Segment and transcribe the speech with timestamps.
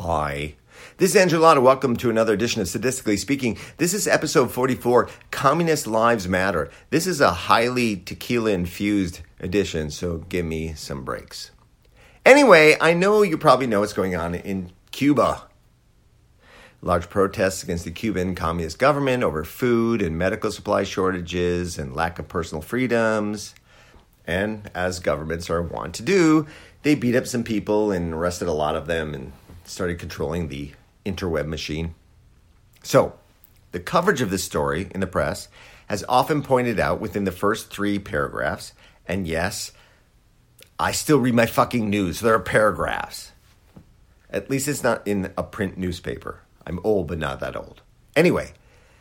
[0.00, 0.54] Hi.
[0.98, 1.60] This is Andrew Lotta.
[1.60, 3.58] Welcome to another edition of Statistically Speaking.
[3.78, 6.70] This is episode 44 Communist Lives Matter.
[6.90, 11.50] This is a highly tequila infused edition, so give me some breaks.
[12.24, 15.42] Anyway, I know you probably know what's going on in Cuba.
[16.80, 22.20] Large protests against the Cuban Communist government over food and medical supply shortages and lack
[22.20, 23.52] of personal freedoms.
[24.28, 26.46] And as governments are wont to do,
[26.82, 29.32] they beat up some people and arrested a lot of them and
[29.68, 30.72] started controlling the
[31.04, 31.94] interweb machine.
[32.82, 33.14] So,
[33.72, 35.48] the coverage of this story in the press
[35.88, 38.72] has often pointed out within the first three paragraphs,
[39.06, 39.72] and yes,
[40.78, 43.32] I still read my fucking news, there are paragraphs.
[44.30, 46.40] At least it's not in a print newspaper.
[46.66, 47.80] I'm old, but not that old.
[48.14, 48.52] Anyway,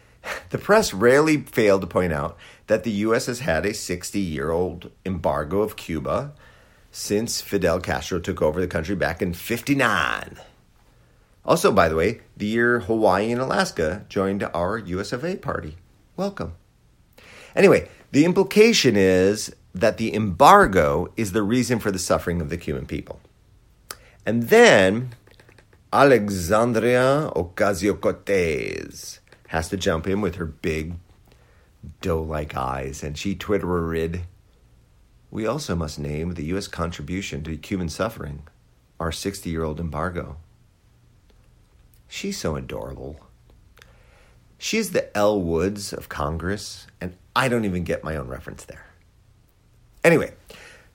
[0.50, 3.26] the press rarely failed to point out that the U.S.
[3.26, 6.34] has had a 60 year old embargo of Cuba
[6.92, 10.38] since Fidel Castro took over the country back in 59.
[11.48, 15.78] Also, by the way, the year Hawaii and Alaska joined our US of A party.
[16.18, 16.56] Welcome.
[17.56, 22.58] Anyway, the implication is that the embargo is the reason for the suffering of the
[22.58, 23.22] Cuban people.
[24.26, 25.16] And then
[25.94, 30.96] Alexandria Ocasio Cortez has to jump in with her big
[32.02, 34.24] doe like eyes, and she twittered,
[35.32, 36.68] We also must name the U.S.
[36.68, 38.42] contribution to Cuban suffering,
[39.00, 40.38] our 60 year old embargo.
[42.08, 43.20] She's so adorable.
[44.58, 48.86] She's the Elle Woods of Congress, and I don't even get my own reference there.
[50.04, 50.34] Anyway,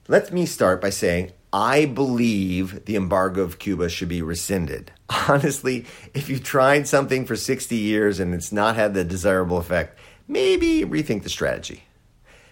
[0.07, 4.91] let me start by saying I believe the embargo of Cuba should be rescinded.
[5.27, 9.99] Honestly, if you've tried something for 60 years and it's not had the desirable effect,
[10.27, 11.83] maybe rethink the strategy.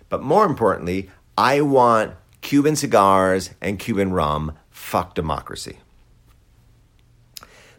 [0.08, 4.53] But more importantly, I want Cuban cigars and Cuban rum.
[4.70, 5.80] Fuck democracy.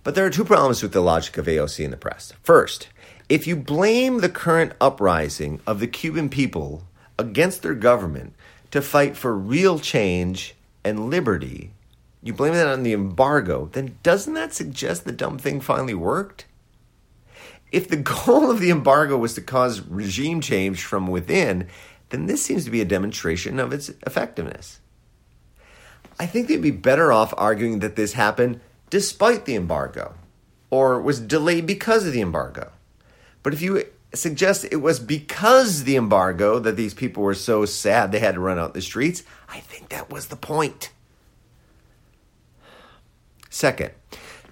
[0.05, 2.33] But there are two problems with the logic of AOC in the press.
[2.43, 2.89] First,
[3.29, 6.83] if you blame the current uprising of the Cuban people
[7.19, 8.35] against their government
[8.73, 10.55] to fight for real change
[10.85, 11.71] and liberty,
[12.23, 16.47] you blame that on the embargo, then doesn't that suggest the dumb thing finally worked?
[17.71, 17.97] If the
[18.27, 21.69] goal of the embargo was to cause regime change from within,
[22.11, 24.81] then this seems to be a demonstration of its effectiveness.
[26.19, 28.61] I think they'd be better off arguing that this happened
[28.93, 30.13] despite the embargo
[30.69, 32.71] or was delayed because of the embargo.
[33.43, 38.13] But if you suggest it was because the embargo that these people were so sad
[38.13, 40.91] they had to run out the streets, I think that was the point.
[43.49, 43.93] Second,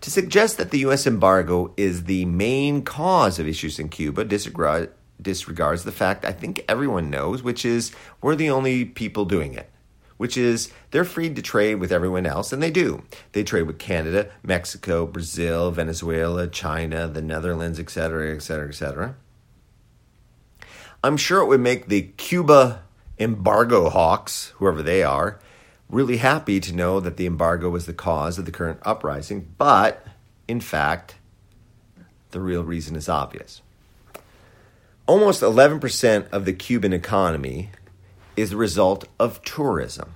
[0.01, 1.07] to suggest that the U.S.
[1.07, 7.11] embargo is the main cause of issues in Cuba disregards the fact I think everyone
[7.11, 9.71] knows, which is we're the only people doing it
[10.21, 13.03] which is they're free to trade with everyone else, and they do.
[13.33, 19.15] They trade with Canada, Mexico, Brazil, Venezuela, China, the Netherlands, etc., etc., etc.
[21.03, 22.83] I'm sure it would make the Cuba
[23.19, 25.41] embargo hawks, whoever they are,
[25.89, 30.07] really happy to know that the embargo was the cause of the current uprising, but
[30.47, 31.15] in fact,
[32.33, 33.63] the real reason is obvious.
[35.07, 37.71] Almost 11% of the Cuban economy
[38.41, 40.15] is the result of tourism.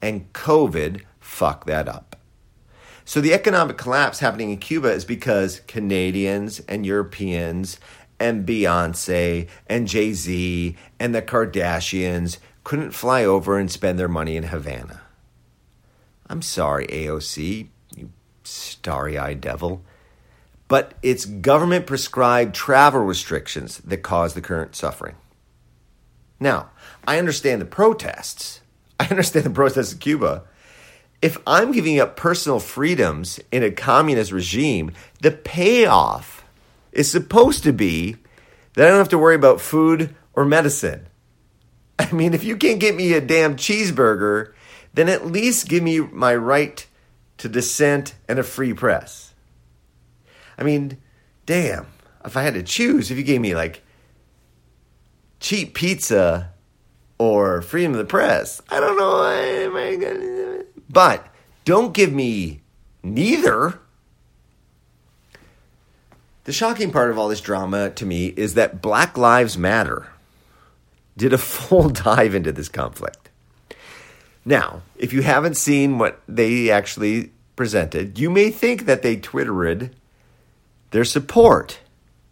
[0.00, 2.16] And COVID fucked that up.
[3.04, 7.80] So the economic collapse happening in Cuba is because Canadians and Europeans
[8.20, 14.36] and Beyonce and Jay Z and the Kardashians couldn't fly over and spend their money
[14.36, 15.00] in Havana.
[16.28, 18.10] I'm sorry, AOC, you
[18.44, 19.82] starry eyed devil,
[20.68, 25.14] but it's government prescribed travel restrictions that cause the current suffering.
[26.40, 26.70] Now,
[27.06, 28.60] I understand the protests.
[29.00, 30.44] I understand the protests in Cuba.
[31.20, 36.44] If I'm giving up personal freedoms in a communist regime, the payoff
[36.92, 38.16] is supposed to be
[38.74, 41.06] that I don't have to worry about food or medicine.
[41.98, 44.52] I mean, if you can't get me a damn cheeseburger,
[44.94, 46.86] then at least give me my right
[47.38, 49.34] to dissent and a free press.
[50.56, 50.98] I mean,
[51.46, 51.86] damn,
[52.24, 53.82] if I had to choose, if you gave me like
[55.40, 56.52] cheap pizza
[57.18, 58.62] or freedom of the press.
[58.70, 60.64] I don't know.
[60.88, 61.26] But
[61.64, 62.60] don't give me
[63.02, 63.80] neither.
[66.44, 70.06] The shocking part of all this drama to me is that Black Lives Matter
[71.16, 73.28] did a full dive into this conflict.
[74.44, 79.94] Now, if you haven't seen what they actually presented, you may think that they twittered
[80.90, 81.80] their support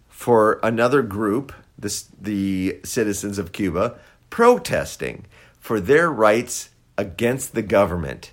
[0.08, 3.98] for another group the, the citizens of Cuba
[4.30, 5.26] protesting
[5.58, 8.32] for their rights against the government,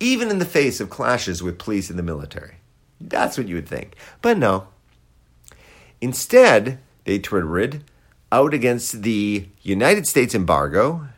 [0.00, 2.56] even in the face of clashes with police and the military.
[3.00, 3.94] That's what you would think.
[4.20, 4.68] But no.
[6.00, 7.84] Instead, they twittered
[8.30, 11.08] out against the United States embargo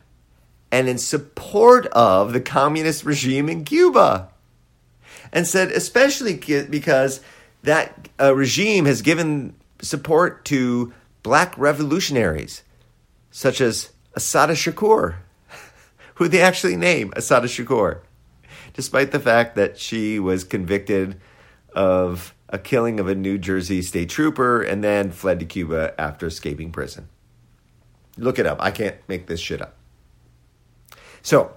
[0.71, 4.29] and in support of the communist regime in Cuba.
[5.33, 6.35] And said, especially
[6.69, 7.21] because
[7.63, 12.63] that uh, regime has given support to black revolutionaries
[13.29, 15.15] such as Assata Shakur,
[16.15, 18.01] who they actually name Assata Shakur,
[18.73, 21.19] despite the fact that she was convicted
[21.73, 26.27] of a killing of a New Jersey state trooper and then fled to Cuba after
[26.27, 27.07] escaping prison.
[28.17, 28.57] Look it up.
[28.59, 29.75] I can't make this shit up.
[31.21, 31.53] So,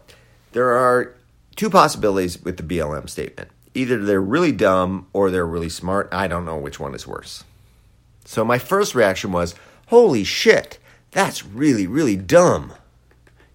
[0.53, 1.17] there are
[1.57, 3.51] two possibilities with the BLM statement.
[3.75, 6.09] Either they're really dumb or they're really smart.
[6.13, 7.43] I don't know which one is worse.
[8.25, 9.55] So, my first reaction was,
[9.89, 10.79] holy shit,
[11.11, 12.73] that's really, really dumb.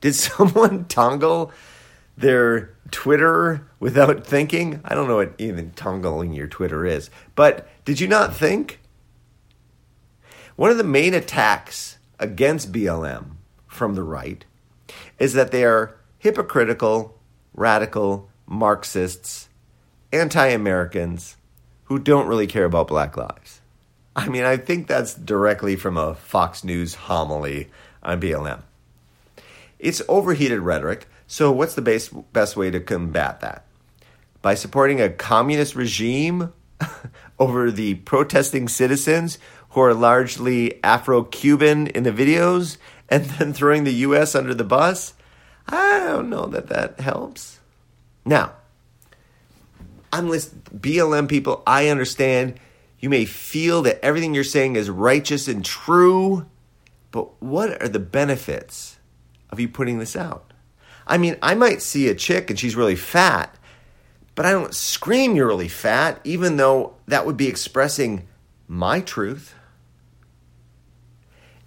[0.01, 1.51] Did someone toggle
[2.17, 4.81] their Twitter without thinking?
[4.83, 8.79] I don't know what even toggling your Twitter is, but did you not think?
[10.55, 13.37] One of the main attacks against BLM
[13.67, 14.43] from the right
[15.17, 17.17] is that they are hypocritical,
[17.53, 19.47] radical, Marxists,
[20.11, 21.37] anti Americans
[21.85, 23.58] who don't really care about black lives.
[24.19, 27.69] I mean, I think that's directly from a Fox News homily
[28.03, 28.63] on BLM.
[29.79, 33.63] It's overheated rhetoric, so what's the base, best way to combat that?
[34.41, 36.51] By supporting a communist regime
[37.39, 39.39] over the protesting citizens
[39.69, 42.75] who are largely Afro Cuban in the videos
[43.07, 45.13] and then throwing the US under the bus?
[45.65, 47.61] I don't know that that helps.
[48.25, 48.51] Now,
[50.11, 52.59] I'm listening, BLM people, I understand
[52.99, 56.45] you may feel that everything you're saying is righteous and true,
[57.11, 58.97] but what are the benefits
[59.49, 60.53] of you putting this out?
[61.07, 63.55] I mean, I might see a chick and she's really fat,
[64.35, 68.27] but I don't scream you're really fat, even though that would be expressing
[68.67, 69.55] my truth.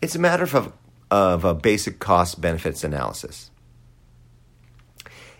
[0.00, 0.72] It's a matter of,
[1.10, 3.50] of a basic cost benefits analysis.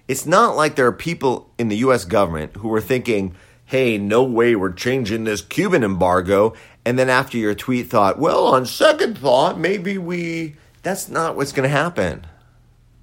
[0.09, 3.35] It's not like there are people in the US government who are thinking,
[3.73, 6.53] hey, no way we're changing this Cuban embargo.
[6.85, 10.57] And then after your tweet thought, well, on second thought, maybe we.
[10.83, 12.27] That's not what's going to happen.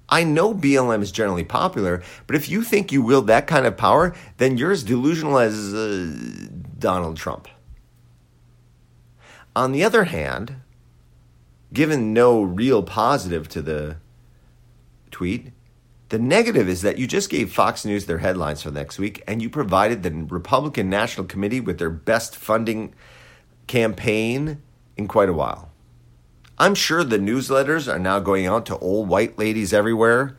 [0.08, 3.76] I know BLM is generally popular, but if you think you wield that kind of
[3.76, 6.14] power, then you're as delusional as uh,
[6.78, 7.48] Donald Trump.
[9.56, 10.54] On the other hand,
[11.72, 13.96] given no real positive to the
[15.10, 15.50] tweet,
[16.10, 19.40] the negative is that you just gave Fox News their headlines for next week and
[19.40, 22.92] you provided the Republican National Committee with their best funding
[23.68, 24.60] campaign
[24.96, 25.70] in quite a while.
[26.58, 30.36] I'm sure the newsletters are now going out to old white ladies everywhere.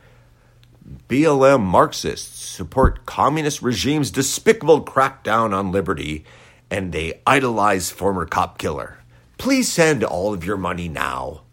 [1.08, 6.26] BLM Marxists support communist regime's despicable crackdown on liberty
[6.70, 8.98] and they idolize former cop killer.
[9.38, 11.44] Please send all of your money now.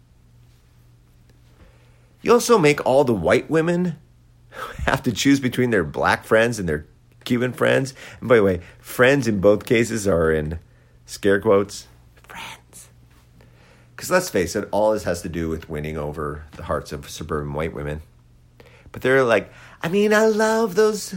[2.20, 3.96] You also make all the white women
[4.86, 6.86] have to choose between their black friends and their
[7.24, 7.94] Cuban friends.
[8.20, 10.58] And by the way, friends in both cases are in
[11.06, 11.86] scare quotes.
[12.26, 12.88] Friends.
[13.94, 17.10] Because let's face it, all this has to do with winning over the hearts of
[17.10, 18.02] suburban white women.
[18.92, 19.52] But they're like,
[19.82, 21.16] I mean, I love those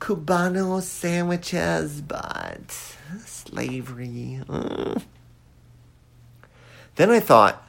[0.00, 2.72] Cubano sandwiches, but
[3.24, 4.40] slavery.
[4.48, 5.02] Mm.
[6.96, 7.66] Then I thought,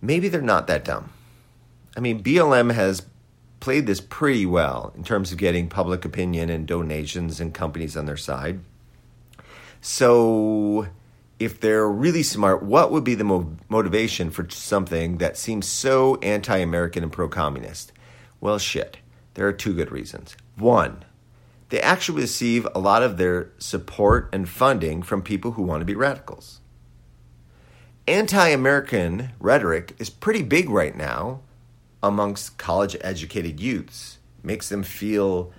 [0.00, 1.10] maybe they're not that dumb.
[1.96, 3.02] I mean, BLM has
[3.66, 8.06] played this pretty well in terms of getting public opinion and donations and companies on
[8.06, 8.60] their side.
[9.80, 10.86] So
[11.40, 16.14] if they're really smart, what would be the mo- motivation for something that seems so
[16.22, 17.90] anti American and pro communist?
[18.40, 18.98] Well, shit.
[19.34, 20.36] There are two good reasons.
[20.54, 21.04] One,
[21.70, 25.84] they actually receive a lot of their support and funding from people who want to
[25.84, 26.60] be radicals.
[28.06, 31.40] Anti American rhetoric is pretty big right now
[32.02, 34.18] amongst college educated youths.
[34.42, 35.52] Makes them feel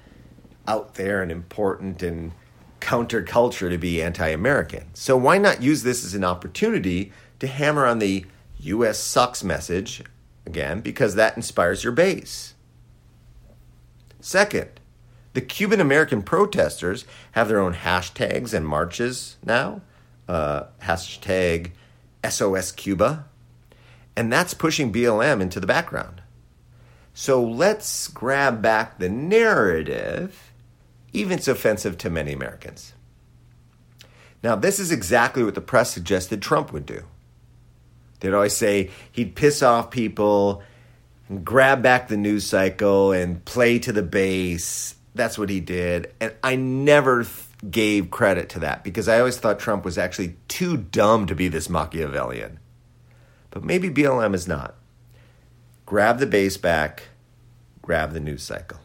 [0.68, 2.32] out there and important and
[2.80, 4.86] counterculture to be anti American.
[4.94, 8.26] So why not use this as an opportunity to hammer on the
[8.60, 10.04] US sucks message
[10.48, 12.56] again, because that inspires your base.
[14.20, 14.80] Second,
[15.34, 19.82] the Cuban American protesters have their own hashtags and marches now.
[20.28, 21.72] Uh, hashtag
[22.28, 23.26] SOS Cuba.
[24.16, 26.24] And that's pushing BLM into the background.
[27.20, 30.52] So let's grab back the narrative
[31.14, 32.94] even it's offensive to many Americans.
[34.44, 37.06] Now, this is exactly what the press suggested Trump would do.
[38.20, 40.62] They'd always say he'd piss off people,
[41.28, 44.94] and grab back the news cycle, and play to the base.
[45.16, 46.14] That's what he did.
[46.22, 50.36] And I never th- gave credit to that because I always thought Trump was actually
[50.48, 52.60] too dumb to be this Machiavellian.
[53.50, 54.76] But maybe BLM is not.
[55.88, 57.04] Grab the base back,
[57.82, 58.78] grab the news cycle.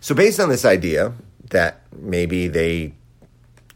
[0.00, 1.14] So, based on this idea
[1.48, 2.92] that maybe they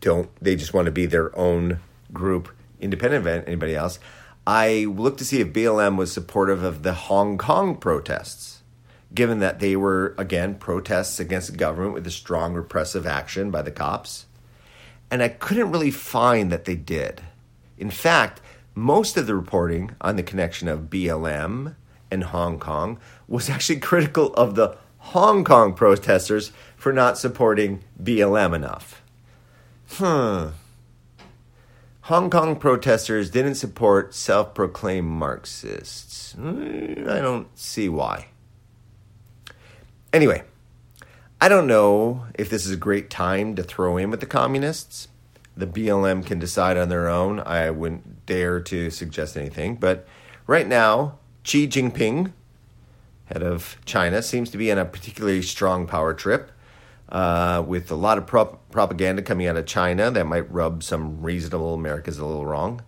[0.03, 1.81] don't, they just want to be their own
[2.13, 2.51] group,
[2.81, 3.99] independent of anybody else,
[4.47, 8.63] I looked to see if BLM was supportive of the Hong Kong protests,
[9.15, 13.63] given that they were, again, protests against the government with a strong repressive action by
[13.63, 14.27] the cops.
[15.11, 17.23] And I couldn't really find that they did.
[17.79, 18.43] In fact,
[18.75, 21.77] most of the reporting on the connection of BLM
[22.11, 28.55] and Hong Kong was actually critical of the Hong Kong protesters for not supporting BLM
[28.55, 29.03] enough.
[29.93, 30.49] Hmm.
[32.03, 36.33] Hong Kong protesters didn't support self proclaimed Marxists.
[36.33, 38.27] Hmm, I don't see why.
[40.13, 40.43] Anyway,
[41.41, 45.09] I don't know if this is a great time to throw in with the communists.
[45.57, 47.41] The BLM can decide on their own.
[47.41, 49.77] I wouldn't dare to suggest anything.
[49.77, 50.07] But
[50.47, 52.33] right now, Xi Jinping,
[53.27, 56.51] head of China, seems to be in a particularly strong power trip
[57.11, 61.23] uh, with a lot of pro- propaganda coming out of China that might rub some
[61.23, 62.83] reasonable Americans a little wrong.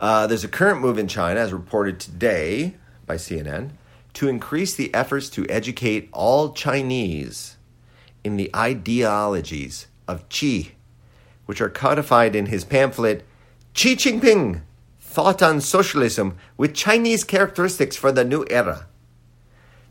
[0.00, 3.70] Uh, there's a current move in China, as reported today by CNN,
[4.14, 7.56] to increase the efforts to educate all Chinese
[8.24, 10.72] in the ideologies of Xi,
[11.46, 13.24] which are codified in his pamphlet,
[13.78, 14.62] Xi Jinping
[14.98, 18.88] Thought on Socialism with Chinese Characteristics for the New Era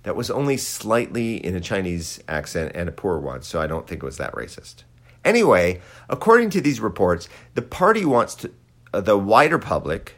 [0.04, 3.88] that was only slightly in a Chinese accent and a poor one, so I don't
[3.88, 4.84] think it was that racist.
[5.24, 5.80] Anyway,
[6.10, 8.52] according to these reports, the party wants to,
[8.94, 10.16] uh, the wider public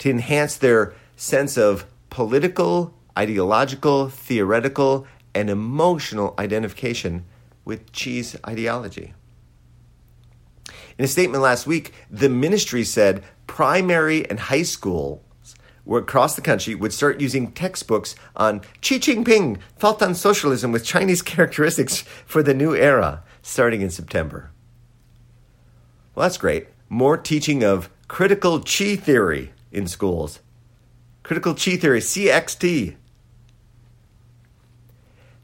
[0.00, 7.24] to enhance their sense of political, ideological, theoretical, and emotional identification
[7.64, 9.14] with Xi's ideology.
[10.98, 15.22] In a statement last week, the ministry said primary and high school
[15.88, 21.22] across the country would start using textbooks on Xi Jinping, thought on socialism with Chinese
[21.34, 24.50] characteristics for the new era, starting in September.
[26.14, 26.66] Well, that's great.
[26.88, 30.40] More teaching of critical Xi theory in schools.
[31.22, 32.96] Critical Xi theory, CXT.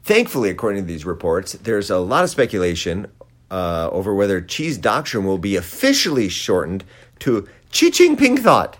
[0.03, 3.07] Thankfully, according to these reports, there's a lot of speculation
[3.51, 6.83] uh, over whether Xi's doctrine will be officially shortened
[7.19, 8.77] to Xi Jinping thought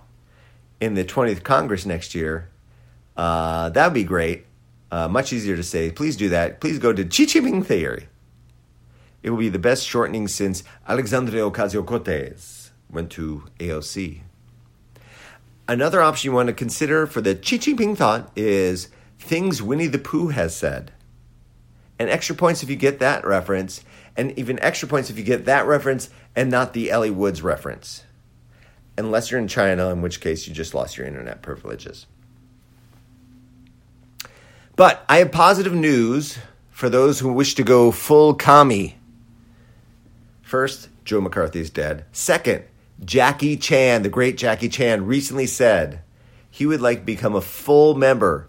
[0.79, 2.49] in the 20th Congress next year,
[3.17, 4.45] uh, that would be great.
[4.91, 5.91] Uh, much easier to say.
[5.91, 6.59] Please do that.
[6.61, 8.07] Please go to Xi Jinping theory.
[9.23, 14.21] It will be the best shortening since Alexandria Ocasio Cortez went to AOC.
[15.67, 19.97] Another option you want to consider for the Xi Jinping thought is things Winnie the
[19.97, 20.91] Pooh has said.
[21.97, 23.83] And extra points if you get that reference,
[24.17, 28.03] and even extra points if you get that reference and not the Ellie Woods reference
[28.97, 32.05] unless you're in China, in which case you just lost your internet privileges.
[34.75, 36.37] But I have positive news
[36.69, 38.97] for those who wish to go full commie.
[40.41, 42.05] First, Joe McCarthy is dead.
[42.11, 42.63] Second,
[43.03, 46.01] Jackie Chan, the great Jackie Chan, recently said
[46.49, 48.47] he would like to become a full member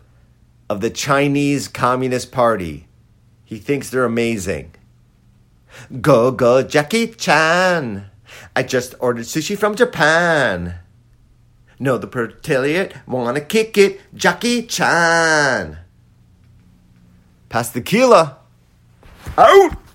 [0.69, 2.87] of the Chinese Communist Party.
[3.45, 4.75] He thinks they're amazing.
[6.01, 8.11] Go, go, Jackie Chan!
[8.55, 10.77] I just ordered sushi from Japan.
[11.79, 15.79] No, the Pertiliate wanna kick it, Jackie Chan.
[17.49, 18.39] Pass the Keela.
[19.37, 19.86] Out!